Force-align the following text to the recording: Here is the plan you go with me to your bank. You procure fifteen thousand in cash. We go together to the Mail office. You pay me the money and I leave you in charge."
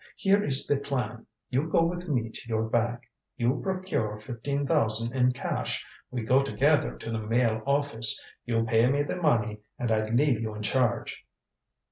Here 0.15 0.43
is 0.43 0.65
the 0.65 0.77
plan 0.77 1.27
you 1.51 1.69
go 1.69 1.83
with 1.85 2.09
me 2.09 2.31
to 2.31 2.47
your 2.49 2.63
bank. 2.63 3.01
You 3.37 3.59
procure 3.61 4.19
fifteen 4.19 4.65
thousand 4.65 5.13
in 5.15 5.31
cash. 5.31 5.85
We 6.09 6.23
go 6.23 6.41
together 6.41 6.97
to 6.97 7.11
the 7.11 7.19
Mail 7.21 7.61
office. 7.67 8.25
You 8.43 8.63
pay 8.65 8.89
me 8.89 9.03
the 9.03 9.17
money 9.17 9.59
and 9.77 9.91
I 9.91 10.01
leave 10.05 10.41
you 10.41 10.55
in 10.55 10.63
charge." 10.63 11.23